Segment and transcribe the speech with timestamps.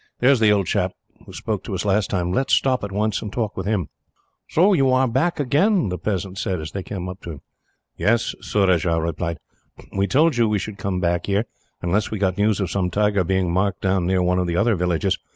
[0.19, 0.93] There is the old chap
[1.27, 2.31] who spoke to us last time.
[2.33, 3.89] Let us stop at once, and talk with him."
[4.49, 7.41] "So you are back again," the peasant said, as they came up to him.
[7.97, 9.37] "Yes," Surajah replied.
[9.95, 11.45] "We told you we should come back here,
[11.83, 14.73] unless we got news of some tiger being marked down near one of the other
[14.75, 15.19] villages.